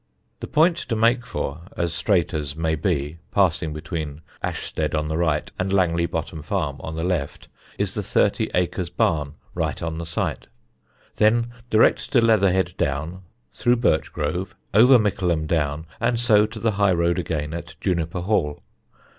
The 0.39 0.47
point 0.47 0.77
to 0.77 0.95
make 0.95 1.27
for, 1.27 1.61
as 1.77 1.93
straight 1.93 2.33
as 2.33 2.55
may 2.55 2.73
be 2.73 3.19
(passing 3.31 3.71
between 3.71 4.21
Ashstead 4.43 4.95
on 4.95 5.09
the 5.09 5.15
right 5.15 5.51
and 5.59 5.71
Langley 5.71 6.07
Bottom 6.07 6.41
farm 6.41 6.77
on 6.79 6.95
the 6.95 7.03
left), 7.03 7.47
is 7.77 7.93
the 7.93 8.01
Thirty 8.01 8.49
acres 8.55 8.89
Barn, 8.89 9.35
right 9.53 9.79
on 9.83 9.99
the 9.99 10.07
site. 10.07 10.47
Then 11.17 11.51
direct 11.69 12.11
to 12.13 12.19
Leatherhead 12.19 12.73
Down, 12.77 13.21
through 13.53 13.75
Birchgrove, 13.75 14.55
over 14.73 14.97
Mickleham 14.97 15.45
Down, 15.45 15.85
and 15.99 16.19
so 16.19 16.47
to 16.47 16.59
the 16.59 16.71
high 16.81 16.93
road 16.93 17.19
again 17.19 17.53
at 17.53 17.75
Juniper 17.79 18.21
Hall. 18.21 18.63